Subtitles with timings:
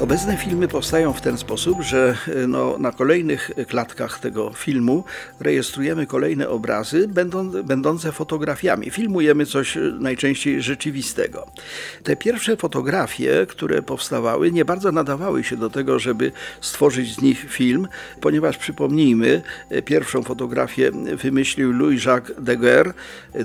[0.00, 5.04] Obecne filmy powstają w ten sposób, że e, no, na kolejnych klatkach tego filmu
[5.40, 8.90] rejestrujemy kolejne obrazy, będą, będące fotografiami.
[8.90, 11.46] Filmujemy coś e, najczęściej rzeczywistego.
[12.02, 17.46] Te pierwsze fotografie, które powstawały, nie bardzo nadawały się do tego, żeby stworzyć z nich
[17.48, 17.88] film,
[18.20, 20.90] ponieważ przypomnijmy, e, pierwszą fotografię
[21.22, 22.92] wymyślił Louis-Jacques Daguerre,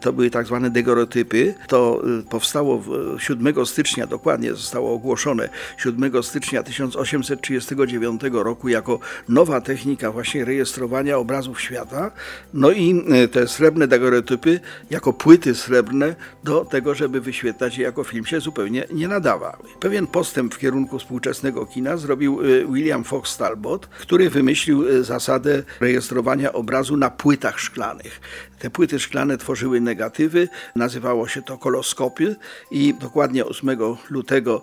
[0.00, 1.54] to były tak zwane daguerreotypy.
[1.68, 2.82] To powstało
[3.18, 8.98] 7 stycznia, dokładnie zostało ogłoszone 7 stycznia stycznia 1839 roku jako
[9.28, 12.10] nowa technika właśnie rejestrowania obrazów świata.
[12.54, 18.04] No i e, te srebrne daguerreotypy jako płyty srebrne do tego, żeby wyświetlać je jako
[18.04, 19.68] film się zupełnie nie nadawały.
[19.80, 25.62] Pewien postęp w kierunku współczesnego kina zrobił e, William Fox Talbot, który wymyślił e, zasadę
[25.80, 28.20] rejestrowania obrazu na płytach szklanych.
[28.58, 32.36] Te płyty szklane tworzyły negatywy, nazywało się to koloskopy
[32.70, 33.70] i dokładnie 8
[34.10, 34.62] lutego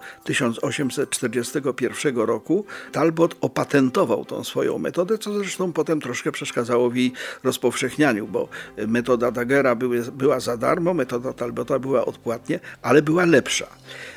[1.74, 7.14] 1841 roku Talbot opatentował tą swoją metodę, co zresztą potem troszkę przeszkadzało w jej
[7.44, 8.48] rozpowszechnianiu, bo
[8.88, 13.68] metoda Daggera były, była za darmo, metoda Talbota była odpłatnie, ale była lepsza.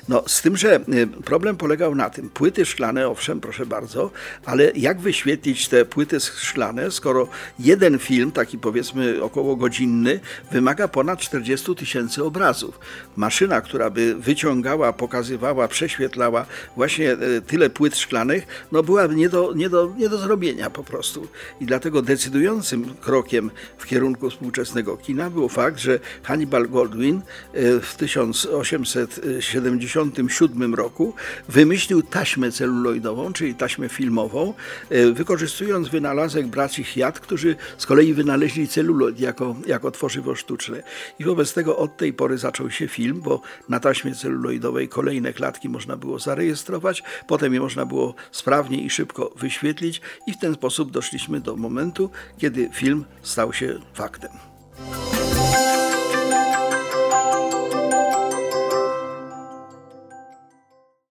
[0.08, 4.10] No, z tym, że y, problem polegał na tym, płyty szklane, owszem, proszę bardzo,
[4.44, 10.20] ale jak wyświetlić te płyty szklane, skoro jeden film, taki powiedzmy około godzinny,
[10.52, 12.78] wymaga ponad 40 tysięcy obrazów.
[13.16, 16.46] Maszyna, która by wyciągała, pokazywała, prześwietlała
[16.76, 20.84] właśnie y, tyle płyt szklanych, no była nie do, nie, do, nie do zrobienia po
[20.84, 21.28] prostu.
[21.60, 27.20] I dlatego decydującym krokiem w kierunku współczesnego kina był fakt, że Hannibal Goldwyn
[27.54, 31.14] y, w 1870 1957 roku
[31.48, 34.54] wymyślił taśmę celuloidową, czyli taśmę filmową,
[34.90, 40.82] e, wykorzystując wynalazek braci Hiat, którzy z kolei wynaleźli celuloid jako, jako tworzywo sztuczne.
[41.18, 45.68] I wobec tego od tej pory zaczął się film, bo na taśmie celuloidowej kolejne klatki
[45.68, 47.02] można było zarejestrować,
[47.34, 52.10] potem je można było sprawnie i szybko wyświetlić i w ten sposób doszliśmy do momentu,
[52.38, 54.53] kiedy film stał się faktem.